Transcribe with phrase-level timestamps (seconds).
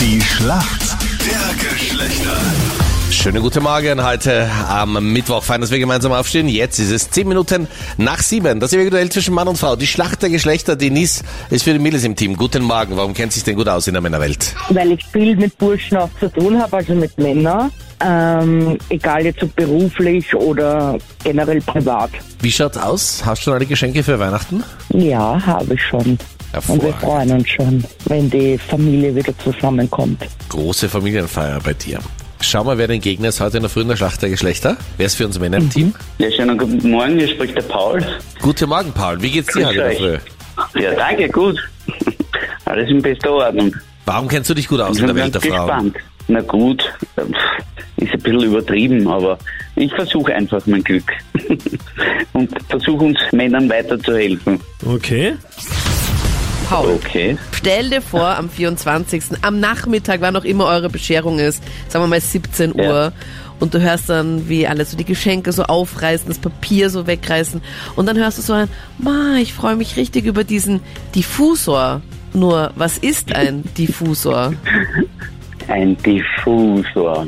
[0.00, 2.36] Die Schlacht der Geschlechter.
[3.10, 5.42] Schönen guten Morgen heute am Mittwoch.
[5.42, 6.48] Fein, dass wir gemeinsam aufstehen.
[6.48, 8.60] Jetzt ist es 10 Minuten nach 7.
[8.60, 9.74] Das ist individuell zwischen Mann und Frau.
[9.76, 10.76] Die Schlacht der Geschlechter.
[10.76, 12.36] Denise ist für die Mädels im Team.
[12.36, 12.96] Guten Morgen.
[12.96, 14.54] Warum kennt sich denn gut aus in der Männerwelt?
[14.70, 17.70] weil ich viel mit Burschen auch zu tun habe, also mit Männern.
[18.04, 22.10] Ähm, egal jetzt ob beruflich oder generell privat.
[22.40, 23.22] Wie schaut's aus?
[23.24, 24.62] Hast du schon alle Geschenke für Weihnachten?
[24.90, 26.18] Ja, habe ich schon.
[26.68, 30.22] Und wir freuen uns schon, wenn die Familie wieder zusammenkommt.
[30.48, 31.98] Große Familienfeier bei dir.
[32.40, 34.76] Schau mal, wer dein Gegner ist heute in der frühen der Schlacht der Geschlechter.
[34.96, 35.94] Wer ist für uns Männer im Team?
[36.18, 38.04] Ja, schönen guten Morgen, hier spricht der Paul.
[38.40, 39.20] Guten Morgen, Paul.
[39.22, 40.20] Wie geht's dir Grüß heute in der.
[40.20, 40.80] Früh?
[40.82, 41.58] Ja, danke, gut.
[42.66, 43.74] Alles in bester Ordnung.
[44.04, 45.66] Warum kennst du dich gut aus Ich in der bin Welt der Frauen?
[45.66, 45.96] gespannt.
[46.28, 46.82] Na gut,
[47.16, 47.18] pf,
[47.96, 49.38] ist ein bisschen übertrieben, aber
[49.76, 51.04] ich versuche einfach mein Glück.
[52.32, 54.60] Und versuche uns Männern weiterzuhelfen.
[54.84, 55.34] Okay.
[56.68, 57.36] Paul, Okay.
[57.52, 59.22] stell dir vor, am 24.
[59.42, 63.12] am Nachmittag, wann auch immer eure Bescherung ist, sagen wir mal 17 Uhr, Ja.
[63.60, 67.60] und du hörst dann, wie alle so die Geschenke so aufreißen, das Papier so wegreißen,
[67.94, 70.80] und dann hörst du so ein, Ma, ich freue mich richtig über diesen
[71.14, 72.02] Diffusor.
[72.34, 74.52] Nur, was ist ein Diffusor?
[75.68, 77.26] Ein Diffusor.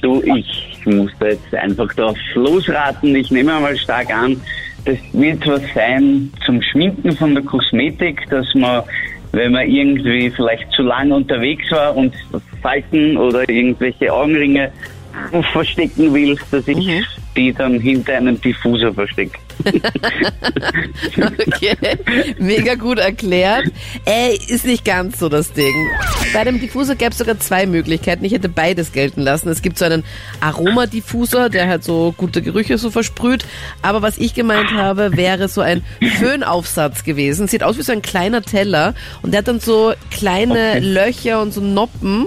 [0.00, 3.14] Du, ich muss da jetzt einfach drauf losraten.
[3.16, 4.40] Ich nehme mal stark an,
[4.88, 8.82] das wird was sein zum Schminken von der Kosmetik, dass man,
[9.32, 12.14] wenn man irgendwie vielleicht zu lange unterwegs war und
[12.62, 14.72] Falten oder irgendwelche Augenringe
[15.52, 17.04] verstecken will, dass ich
[17.36, 19.38] die dann hinter einem Diffusor verstecke.
[21.18, 21.76] Okay,
[22.38, 23.64] mega gut erklärt.
[24.04, 25.74] Ey, ist nicht ganz so das Ding.
[26.32, 28.24] Bei dem Diffusor gäbe es sogar zwei Möglichkeiten.
[28.24, 29.48] Ich hätte beides gelten lassen.
[29.48, 30.04] Es gibt so einen
[30.40, 33.44] Aromadiffusor, der halt so gute Gerüche so versprüht.
[33.82, 35.82] Aber was ich gemeint habe, wäre so ein
[36.18, 37.48] Föhnaufsatz gewesen.
[37.48, 40.78] Sieht aus wie so ein kleiner Teller und der hat dann so kleine Okay.
[40.80, 42.26] Löcher und so Noppen.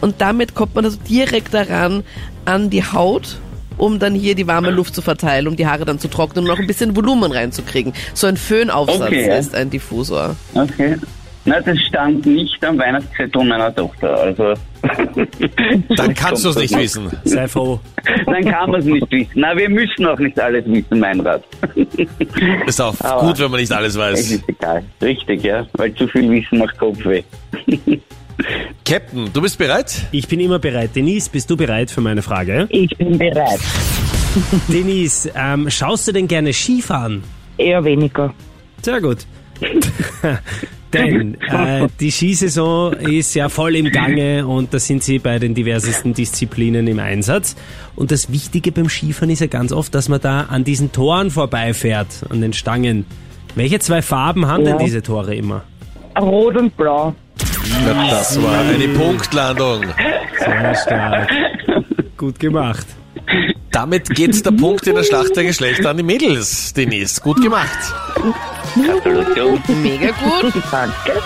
[0.00, 2.04] Und damit kommt man also direkt daran
[2.44, 3.38] an die Haut
[3.80, 6.50] um dann hier die warme Luft zu verteilen, um die Haare dann zu trocknen und
[6.50, 7.94] noch ein bisschen Volumen reinzukriegen.
[8.12, 10.36] So ein Föhnaufsatz Okay, ist ein Diffusor.
[10.54, 10.96] Okay.
[11.46, 14.14] Na, das stand nicht am Weihnachtszettel meiner Tochter.
[14.20, 14.54] Also
[15.96, 17.10] Dann kannst du es nicht wissen.
[17.24, 17.80] Sei froh.
[18.26, 19.30] Dann kann man es nicht wissen.
[19.34, 21.42] Na, wir müssen auch nicht alles wissen, mein Rat.
[22.66, 24.30] Ist auch Aber- gut, wenn man nicht alles Es weiß.
[24.32, 24.82] ist egal.
[25.00, 25.66] Richtig, ja.
[25.74, 27.22] Weil zu viel Wissen macht Kopfweh.
[28.84, 30.06] Captain, du bist bereit?
[30.12, 30.90] Ich bin immer bereit.
[30.94, 32.66] Denise, bist du bereit für meine Frage?
[32.70, 33.60] Ich bin bereit.
[34.68, 37.22] Denise, ähm, schaust du denn gerne Skifahren?
[37.58, 38.32] Eher weniger.
[38.82, 39.18] Sehr gut.
[40.92, 45.54] Denn äh, die Skisaison ist ja voll im Gange und da sind sie bei den
[45.54, 47.56] diversesten Disziplinen im Einsatz.
[47.96, 51.30] Und das Wichtige beim Skifahren ist ja ganz oft, dass man da an diesen Toren
[51.30, 53.06] vorbeifährt, an den Stangen.
[53.54, 54.76] Welche zwei Farben haben Ja.
[54.76, 55.62] denn diese Tore immer?
[56.20, 57.14] Rot und blau.
[57.84, 59.82] Na, das war eine Punktlandung.
[60.38, 61.30] Sehr stark.
[62.16, 62.86] Gut gemacht.
[63.70, 67.20] Damit geht der Punkt in der Schlacht der Geschlechter an die Mädels, Denise.
[67.20, 67.94] Gut gemacht.
[68.74, 69.62] Gratulation.
[69.82, 70.52] Mega gut.
[70.70, 71.22] Danke.